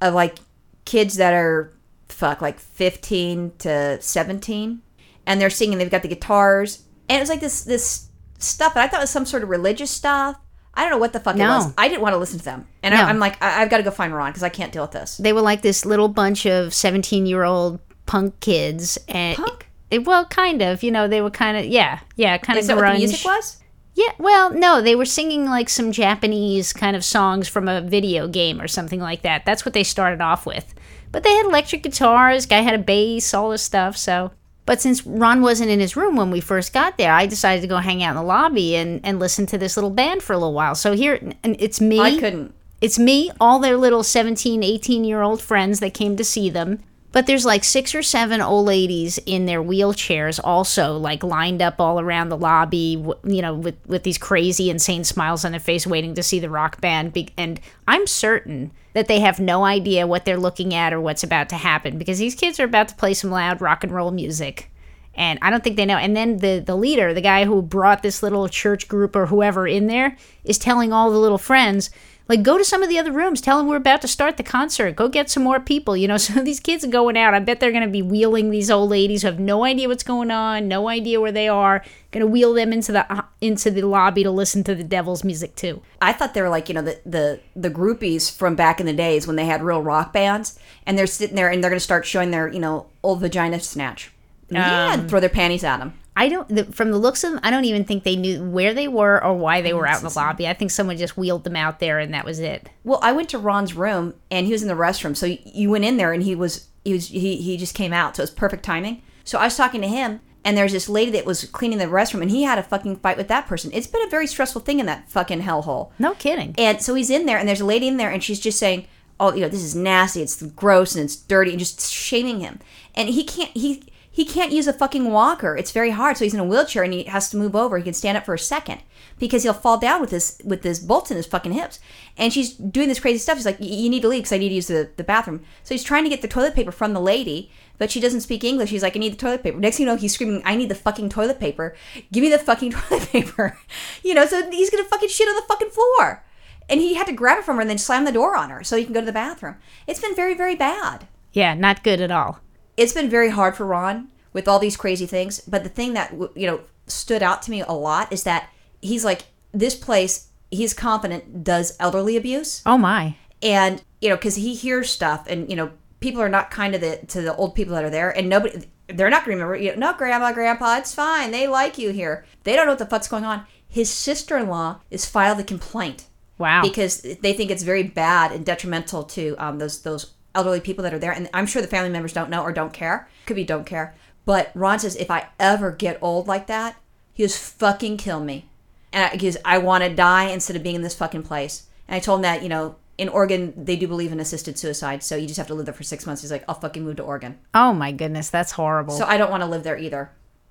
of 0.00 0.14
like 0.14 0.36
kids 0.84 1.16
that 1.16 1.34
are 1.34 1.72
fuck 2.08 2.40
like 2.40 2.58
15 2.58 3.52
to 3.58 4.00
17 4.00 4.80
and 5.26 5.40
they're 5.40 5.50
singing 5.50 5.78
they've 5.78 5.90
got 5.90 6.02
the 6.02 6.08
guitars 6.08 6.84
and 7.08 7.16
it 7.18 7.20
was 7.20 7.28
like 7.28 7.40
this 7.40 7.62
this 7.64 8.08
stuff 8.38 8.74
that 8.74 8.84
i 8.84 8.88
thought 8.88 9.00
it 9.00 9.04
was 9.04 9.10
some 9.10 9.26
sort 9.26 9.42
of 9.42 9.48
religious 9.48 9.90
stuff. 9.90 10.36
I 10.78 10.82
don't 10.82 10.90
know 10.90 10.98
what 10.98 11.14
the 11.14 11.20
fuck 11.20 11.36
it 11.36 11.40
was. 11.40 11.72
I 11.78 11.88
didn't 11.88 12.02
want 12.02 12.12
to 12.12 12.18
listen 12.18 12.38
to 12.38 12.44
them. 12.44 12.66
And 12.82 12.94
No. 12.94 13.00
I, 13.00 13.04
i'm 13.04 13.18
like 13.18 13.42
I, 13.42 13.62
i've 13.62 13.70
got 13.70 13.78
to 13.78 13.82
go 13.82 13.90
find 13.90 14.14
ron 14.14 14.30
because 14.30 14.42
i 14.42 14.50
can't 14.50 14.72
deal 14.72 14.82
with 14.82 14.90
this. 14.92 15.16
They 15.16 15.32
were 15.32 15.40
like 15.40 15.62
this 15.62 15.86
little 15.86 16.08
bunch 16.08 16.44
of 16.46 16.74
17 16.74 17.24
year 17.24 17.44
old 17.44 17.80
punk 18.04 18.38
kids 18.40 18.98
and 19.08 19.36
Punk? 19.36 19.68
It, 19.90 20.04
well 20.04 20.26
kind 20.26 20.60
of 20.62 20.82
you 20.82 20.90
know 20.90 21.08
they 21.08 21.22
were 21.22 21.30
kind 21.30 21.56
of 21.56 21.64
yeah 21.64 22.00
yeah 22.16 22.36
kind 22.38 22.58
is 22.58 22.68
of 22.68 22.76
grunge 22.76 22.82
what 22.82 22.92
the 22.92 22.98
music 22.98 23.24
was? 23.24 23.62
Yeah 23.94 24.12
well 24.18 24.50
no 24.52 24.82
they 24.82 24.94
were 24.94 25.06
singing 25.06 25.46
like 25.46 25.70
some 25.70 25.92
japanese 25.92 26.74
kind 26.74 26.94
of 26.94 27.02
songs 27.04 27.48
from 27.48 27.68
a 27.68 27.80
video 27.80 28.28
game 28.28 28.60
or 28.60 28.68
something 28.68 29.00
like 29.00 29.22
that. 29.22 29.46
That's 29.46 29.64
what 29.64 29.72
they 29.72 29.82
started 29.84 30.20
off 30.20 30.44
with. 30.44 30.74
But 31.10 31.22
they 31.22 31.32
had 31.34 31.46
electric 31.46 31.82
guitars 31.84 32.44
guy 32.44 32.60
had 32.60 32.74
a 32.74 32.82
bass 32.82 33.32
all 33.32 33.48
this 33.50 33.62
stuff 33.62 33.96
so 33.96 34.32
but 34.66 34.80
since 34.80 35.06
ron 35.06 35.40
wasn't 35.40 35.70
in 35.70 35.80
his 35.80 35.96
room 35.96 36.16
when 36.16 36.30
we 36.30 36.40
first 36.40 36.72
got 36.72 36.98
there 36.98 37.12
i 37.12 37.24
decided 37.24 37.62
to 37.62 37.66
go 37.66 37.78
hang 37.78 38.02
out 38.02 38.10
in 38.10 38.16
the 38.16 38.22
lobby 38.22 38.76
and, 38.76 39.00
and 39.04 39.18
listen 39.18 39.46
to 39.46 39.58
this 39.58 39.76
little 39.76 39.90
band 39.90 40.22
for 40.22 40.32
a 40.32 40.38
little 40.38 40.52
while. 40.52 40.74
So 40.74 40.92
here 40.92 41.14
and 41.42 41.56
it's 41.58 41.80
me. 41.80 42.00
I 42.00 42.18
couldn't. 42.18 42.54
It's 42.80 42.98
me, 42.98 43.30
all 43.40 43.58
their 43.58 43.76
little 43.76 44.02
17, 44.02 44.62
18 44.62 45.04
year 45.04 45.22
old 45.22 45.40
friends 45.40 45.80
that 45.80 45.94
came 45.94 46.16
to 46.16 46.24
see 46.24 46.50
them. 46.50 46.82
But 47.16 47.24
there's 47.24 47.46
like 47.46 47.64
six 47.64 47.94
or 47.94 48.02
seven 48.02 48.42
old 48.42 48.66
ladies 48.66 49.18
in 49.24 49.46
their 49.46 49.62
wheelchairs, 49.62 50.38
also 50.44 50.98
like 50.98 51.24
lined 51.24 51.62
up 51.62 51.80
all 51.80 51.98
around 51.98 52.28
the 52.28 52.36
lobby, 52.36 53.02
you 53.24 53.40
know, 53.40 53.54
with, 53.54 53.76
with 53.86 54.02
these 54.02 54.18
crazy, 54.18 54.68
insane 54.68 55.02
smiles 55.02 55.42
on 55.42 55.52
their 55.52 55.58
face, 55.58 55.86
waiting 55.86 56.12
to 56.16 56.22
see 56.22 56.40
the 56.40 56.50
rock 56.50 56.78
band. 56.82 57.16
And 57.38 57.58
I'm 57.88 58.06
certain 58.06 58.70
that 58.92 59.08
they 59.08 59.20
have 59.20 59.40
no 59.40 59.64
idea 59.64 60.06
what 60.06 60.26
they're 60.26 60.36
looking 60.36 60.74
at 60.74 60.92
or 60.92 61.00
what's 61.00 61.24
about 61.24 61.48
to 61.48 61.56
happen 61.56 61.96
because 61.96 62.18
these 62.18 62.34
kids 62.34 62.60
are 62.60 62.64
about 62.64 62.88
to 62.88 62.94
play 62.96 63.14
some 63.14 63.30
loud 63.30 63.62
rock 63.62 63.82
and 63.82 63.94
roll 63.94 64.10
music 64.10 64.70
and 65.16 65.38
I 65.42 65.50
don't 65.50 65.64
think 65.64 65.76
they 65.76 65.86
know. 65.86 65.96
And 65.96 66.16
then 66.16 66.38
the 66.38 66.62
the 66.64 66.76
leader, 66.76 67.12
the 67.12 67.20
guy 67.20 67.44
who 67.44 67.62
brought 67.62 68.02
this 68.02 68.22
little 68.22 68.48
church 68.48 68.86
group 68.86 69.16
or 69.16 69.26
whoever 69.26 69.66
in 69.66 69.88
there, 69.88 70.16
is 70.44 70.58
telling 70.58 70.92
all 70.92 71.10
the 71.10 71.18
little 71.18 71.38
friends, 71.38 71.90
like, 72.28 72.42
go 72.42 72.58
to 72.58 72.64
some 72.64 72.82
of 72.82 72.88
the 72.88 72.98
other 72.98 73.12
rooms. 73.12 73.40
Tell 73.40 73.56
them 73.56 73.68
we're 73.68 73.76
about 73.76 74.02
to 74.02 74.08
start 74.08 74.36
the 74.36 74.42
concert. 74.42 74.96
Go 74.96 75.08
get 75.08 75.30
some 75.30 75.44
more 75.44 75.60
people. 75.60 75.96
You 75.96 76.08
know, 76.08 76.16
so 76.16 76.42
these 76.42 76.60
kids 76.60 76.84
are 76.84 76.88
going 76.88 77.16
out. 77.16 77.34
I 77.34 77.38
bet 77.38 77.60
they're 77.60 77.70
going 77.70 77.84
to 77.84 77.90
be 77.90 78.02
wheeling 78.02 78.50
these 78.50 78.70
old 78.70 78.90
ladies 78.90 79.22
who 79.22 79.26
have 79.26 79.38
no 79.38 79.64
idea 79.64 79.88
what's 79.88 80.02
going 80.02 80.30
on, 80.30 80.66
no 80.66 80.88
idea 80.88 81.20
where 81.20 81.32
they 81.32 81.48
are. 81.48 81.84
Going 82.10 82.26
to 82.26 82.30
wheel 82.30 82.54
them 82.54 82.72
into 82.72 82.92
the 82.92 83.10
uh, 83.12 83.22
into 83.40 83.70
the 83.70 83.82
lobby 83.82 84.22
to 84.22 84.30
listen 84.30 84.64
to 84.64 84.74
the 84.74 84.84
devil's 84.84 85.22
music 85.22 85.54
too. 85.54 85.82
I 86.00 86.12
thought 86.12 86.34
they 86.34 86.40
were 86.40 86.48
like 86.48 86.68
you 86.68 86.74
know 86.74 86.82
the 86.82 86.98
the 87.04 87.40
the 87.54 87.70
groupies 87.70 88.34
from 88.34 88.56
back 88.56 88.80
in 88.80 88.86
the 88.86 88.94
days 88.94 89.26
when 89.26 89.36
they 89.36 89.44
had 89.44 89.62
real 89.62 89.82
rock 89.82 90.12
bands, 90.12 90.58
and 90.86 90.96
they're 90.96 91.06
sitting 91.06 91.36
there 91.36 91.50
and 91.50 91.62
they're 91.62 91.70
going 91.70 91.78
to 91.78 91.84
start 91.84 92.06
showing 92.06 92.30
their 92.30 92.48
you 92.48 92.60
know 92.60 92.86
old 93.02 93.20
vagina 93.20 93.60
snatch. 93.60 94.10
Yeah, 94.48 94.94
and 94.94 95.08
throw 95.08 95.20
their 95.20 95.28
panties 95.28 95.64
at 95.64 95.78
them. 95.78 95.94
I 96.16 96.30
don't. 96.30 96.48
The, 96.48 96.64
from 96.64 96.90
the 96.90 96.98
looks 96.98 97.22
of 97.24 97.32
them, 97.32 97.40
I 97.42 97.50
don't 97.50 97.66
even 97.66 97.84
think 97.84 98.02
they 98.02 98.16
knew 98.16 98.42
where 98.42 98.72
they 98.72 98.88
were 98.88 99.22
or 99.22 99.34
why 99.34 99.60
they 99.60 99.74
were 99.74 99.86
out 99.86 99.98
in 99.98 100.08
the 100.08 100.14
lobby. 100.16 100.48
I 100.48 100.54
think 100.54 100.70
someone 100.70 100.96
just 100.96 101.18
wheeled 101.18 101.44
them 101.44 101.56
out 101.56 101.78
there 101.78 101.98
and 101.98 102.14
that 102.14 102.24
was 102.24 102.38
it. 102.38 102.70
Well, 102.84 102.98
I 103.02 103.12
went 103.12 103.28
to 103.30 103.38
Ron's 103.38 103.74
room 103.74 104.14
and 104.30 104.46
he 104.46 104.52
was 104.52 104.62
in 104.62 104.68
the 104.68 104.74
restroom. 104.74 105.14
So 105.14 105.26
you 105.26 105.70
went 105.70 105.84
in 105.84 105.98
there 105.98 106.14
and 106.14 106.22
he 106.22 106.34
was 106.34 106.68
he 106.84 106.94
was 106.94 107.08
he 107.08 107.36
he 107.36 107.58
just 107.58 107.74
came 107.74 107.92
out. 107.92 108.16
So 108.16 108.22
it 108.22 108.24
was 108.24 108.30
perfect 108.30 108.64
timing. 108.64 109.02
So 109.24 109.38
I 109.38 109.44
was 109.44 109.56
talking 109.56 109.82
to 109.82 109.88
him 109.88 110.20
and 110.42 110.56
there's 110.56 110.72
this 110.72 110.88
lady 110.88 111.10
that 111.10 111.26
was 111.26 111.44
cleaning 111.44 111.78
the 111.78 111.84
restroom 111.84 112.22
and 112.22 112.30
he 112.30 112.44
had 112.44 112.58
a 112.58 112.62
fucking 112.62 112.96
fight 112.96 113.18
with 113.18 113.28
that 113.28 113.46
person. 113.46 113.70
It's 113.74 113.86
been 113.86 114.06
a 114.06 114.10
very 114.10 114.26
stressful 114.26 114.62
thing 114.62 114.80
in 114.80 114.86
that 114.86 115.10
fucking 115.10 115.42
hellhole. 115.42 115.90
No 115.98 116.14
kidding. 116.14 116.54
And 116.56 116.80
so 116.80 116.94
he's 116.94 117.10
in 117.10 117.26
there 117.26 117.36
and 117.36 117.46
there's 117.46 117.60
a 117.60 117.66
lady 117.66 117.88
in 117.88 117.98
there 117.98 118.10
and 118.10 118.24
she's 118.24 118.40
just 118.40 118.58
saying, 118.58 118.86
"Oh, 119.20 119.34
you 119.34 119.42
know, 119.42 119.48
this 119.50 119.62
is 119.62 119.74
nasty. 119.74 120.22
It's 120.22 120.40
gross 120.42 120.94
and 120.94 121.04
it's 121.04 121.16
dirty," 121.16 121.50
and 121.50 121.58
just 121.58 121.92
shaming 121.92 122.40
him. 122.40 122.60
And 122.94 123.10
he 123.10 123.22
can't 123.22 123.50
he 123.50 123.82
he 124.16 124.24
can't 124.24 124.50
use 124.50 124.66
a 124.66 124.72
fucking 124.72 125.12
walker. 125.12 125.58
It's 125.58 125.72
very 125.72 125.90
hard. 125.90 126.16
So 126.16 126.24
he's 126.24 126.32
in 126.32 126.40
a 126.40 126.44
wheelchair 126.44 126.82
and 126.82 126.94
he 126.94 127.02
has 127.02 127.28
to 127.28 127.36
move 127.36 127.54
over. 127.54 127.76
He 127.76 127.84
can 127.84 127.92
stand 127.92 128.16
up 128.16 128.24
for 128.24 128.32
a 128.32 128.38
second 128.38 128.80
because 129.18 129.42
he'll 129.42 129.52
fall 129.52 129.76
down 129.76 130.00
with 130.00 130.08
this 130.08 130.40
with 130.42 130.62
this 130.62 130.78
bolts 130.78 131.10
in 131.10 131.18
his 131.18 131.26
fucking 131.26 131.52
hips. 131.52 131.80
And 132.16 132.32
she's 132.32 132.54
doing 132.54 132.88
this 132.88 132.98
crazy 132.98 133.18
stuff. 133.18 133.36
She's 133.36 133.44
like, 133.44 133.60
"You 133.60 133.90
need 133.90 134.00
to 134.00 134.08
leave 134.08 134.20
because 134.20 134.32
I 134.32 134.38
need 134.38 134.48
to 134.48 134.54
use 134.54 134.68
the, 134.68 134.88
the 134.96 135.04
bathroom." 135.04 135.42
So 135.64 135.74
he's 135.74 135.84
trying 135.84 136.04
to 136.04 136.08
get 136.08 136.22
the 136.22 136.28
toilet 136.28 136.54
paper 136.54 136.72
from 136.72 136.94
the 136.94 137.00
lady, 137.00 137.50
but 137.76 137.90
she 137.90 138.00
doesn't 138.00 138.22
speak 138.22 138.42
English. 138.42 138.70
He's 138.70 138.82
like, 138.82 138.96
"I 138.96 139.00
need 139.00 139.12
the 139.12 139.18
toilet 139.18 139.42
paper." 139.42 139.58
Next 139.58 139.76
thing 139.76 139.86
you 139.86 139.92
know, 139.92 139.98
he's 139.98 140.14
screaming, 140.14 140.40
"I 140.46 140.56
need 140.56 140.70
the 140.70 140.74
fucking 140.74 141.10
toilet 141.10 141.38
paper! 141.38 141.76
Give 142.10 142.22
me 142.22 142.30
the 142.30 142.38
fucking 142.38 142.70
toilet 142.76 143.08
paper!" 143.10 143.58
You 144.02 144.14
know, 144.14 144.24
so 144.24 144.50
he's 144.50 144.70
gonna 144.70 144.84
fucking 144.84 145.10
shit 145.10 145.28
on 145.28 145.34
the 145.34 145.42
fucking 145.46 145.70
floor. 145.70 146.24
And 146.70 146.80
he 146.80 146.94
had 146.94 147.06
to 147.08 147.12
grab 147.12 147.40
it 147.40 147.44
from 147.44 147.56
her 147.56 147.60
and 147.60 147.68
then 147.68 147.76
slam 147.76 148.06
the 148.06 148.12
door 148.12 148.34
on 148.34 148.48
her 148.48 148.64
so 148.64 148.78
he 148.78 148.84
can 148.84 148.94
go 148.94 149.00
to 149.00 149.06
the 149.06 149.12
bathroom. 149.12 149.56
It's 149.86 150.00
been 150.00 150.16
very, 150.16 150.32
very 150.34 150.54
bad 150.54 151.06
Yeah, 151.32 151.52
not 151.52 151.84
good 151.84 152.00
at 152.00 152.10
all. 152.10 152.40
It's 152.76 152.92
been 152.92 153.08
very 153.10 153.30
hard 153.30 153.56
for 153.56 153.66
Ron 153.66 154.08
with 154.32 154.46
all 154.48 154.58
these 154.58 154.76
crazy 154.76 155.06
things. 155.06 155.40
But 155.40 155.62
the 155.64 155.70
thing 155.70 155.94
that 155.94 156.12
you 156.34 156.46
know 156.46 156.60
stood 156.86 157.22
out 157.22 157.42
to 157.42 157.50
me 157.50 157.62
a 157.62 157.72
lot 157.72 158.12
is 158.12 158.22
that 158.24 158.50
he's 158.82 159.04
like 159.04 159.26
this 159.52 159.74
place. 159.74 160.28
He's 160.50 160.74
confident 160.74 161.42
does 161.44 161.76
elderly 161.80 162.16
abuse, 162.16 162.62
Oh 162.64 162.78
my. 162.78 163.16
and 163.42 163.82
you 164.00 164.08
know 164.08 164.16
because 164.16 164.36
he 164.36 164.54
hears 164.54 164.90
stuff, 164.90 165.26
and 165.28 165.48
you 165.50 165.56
know 165.56 165.70
people 166.00 166.20
are 166.22 166.28
not 166.28 166.50
kind 166.50 166.72
to 166.74 166.78
the 166.78 166.96
to 167.08 167.20
the 167.22 167.34
old 167.36 167.54
people 167.54 167.74
that 167.74 167.84
are 167.84 167.90
there, 167.90 168.10
and 168.16 168.28
nobody 168.28 168.64
they're 168.88 169.10
not 169.10 169.24
going 169.24 169.36
to 169.36 169.44
remember. 169.44 169.56
You 169.56 169.72
know, 169.76 169.90
no, 169.90 169.98
grandma, 169.98 170.32
grandpa, 170.32 170.76
it's 170.78 170.94
fine. 170.94 171.32
They 171.32 171.48
like 171.48 171.76
you 171.78 171.90
here. 171.90 172.24
They 172.44 172.54
don't 172.54 172.66
know 172.66 172.72
what 172.72 172.78
the 172.78 172.86
fuck's 172.86 173.08
going 173.08 173.24
on. 173.24 173.44
His 173.68 173.90
sister 173.90 174.38
in 174.38 174.46
law 174.48 174.78
is 174.92 175.04
filed 175.04 175.40
a 175.40 175.44
complaint 175.44 176.04
Wow. 176.38 176.62
because 176.62 177.00
they 177.00 177.32
think 177.32 177.50
it's 177.50 177.64
very 177.64 177.82
bad 177.82 178.30
and 178.30 178.46
detrimental 178.46 179.02
to 179.04 179.34
um, 179.38 179.58
those 179.58 179.82
those 179.82 180.12
elderly 180.36 180.60
people 180.60 180.84
that 180.84 180.94
are 180.94 180.98
there. 180.98 181.10
And 181.12 181.28
I'm 181.34 181.46
sure 181.46 181.60
the 181.60 181.66
family 181.68 181.90
members 181.90 182.12
don't 182.12 182.30
know 182.30 182.42
or 182.42 182.52
don't 182.52 182.72
care. 182.72 183.08
Could 183.26 183.34
be 183.36 183.44
don't 183.44 183.66
care. 183.66 183.94
But 184.24 184.52
Ron 184.54 184.78
says 184.78 184.94
if 184.96 185.10
I 185.10 185.28
ever 185.40 185.72
get 185.72 185.98
old 186.00 186.28
like 186.28 186.46
that, 186.46 186.76
he 187.12 187.22
just 187.22 187.38
fucking 187.58 187.96
kill 187.96 188.20
me, 188.22 188.44
and 188.92 189.04
I, 189.06 189.10
because 189.12 189.38
I 189.44 189.56
want 189.58 189.82
to 189.84 189.94
die 189.94 190.24
instead 190.28 190.54
of 190.54 190.62
being 190.62 190.74
in 190.74 190.82
this 190.82 190.94
fucking 190.94 191.22
place. 191.22 191.66
And 191.88 191.96
I 191.96 191.98
told 192.00 192.18
him 192.18 192.22
that 192.22 192.42
you 192.42 192.48
know 192.50 192.76
in 192.98 193.08
Oregon 193.08 193.54
they 193.56 193.76
do 193.76 193.88
believe 193.88 194.12
in 194.12 194.20
assisted 194.20 194.58
suicide, 194.58 195.02
so 195.02 195.16
you 195.16 195.26
just 195.26 195.38
have 195.38 195.46
to 195.46 195.54
live 195.54 195.64
there 195.66 195.74
for 195.74 195.82
six 195.82 196.04
months. 196.06 196.20
He's 196.22 196.30
like, 196.30 196.44
I'll 196.46 196.54
fucking 196.56 196.84
move 196.84 196.96
to 196.96 197.04
Oregon. 197.04 197.38
oh 197.54 197.72
my 197.72 197.90
goodness, 197.92 198.28
that's 198.30 198.52
horrible. 198.52 198.94
So 198.94 199.04
I 199.06 199.16
don't 199.16 199.30
want 199.30 199.42
to 199.42 199.48
live 199.48 199.62
there 199.64 199.78
either. 199.78 200.10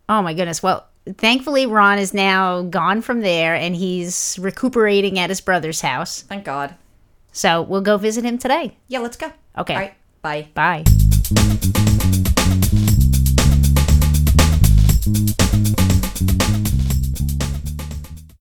oh 0.10 0.22
my 0.24 0.34
goodness. 0.34 0.64
Well, 0.64 0.88
thankfully 1.18 1.66
Ron 1.68 2.00
is 2.00 2.14
now 2.14 2.64
gone 2.64 3.02
from 3.02 3.22
there 3.22 3.54
and 3.54 3.76
he's 3.76 4.40
recuperating 4.42 5.20
at 5.20 5.30
his 5.30 5.42
brother's 5.42 5.82
house. 5.82 6.22
Thank 6.24 6.46
God. 6.46 6.74
So 7.36 7.62
we'll 7.62 7.82
go 7.82 7.98
visit 7.98 8.24
him 8.24 8.38
today. 8.38 8.78
Yeah, 8.88 9.00
let's 9.00 9.18
go. 9.18 9.32
Okay. 9.58 9.74
All 9.74 9.80
right. 9.82 9.94
Bye. 10.22 10.48
Bye. 10.56 11.92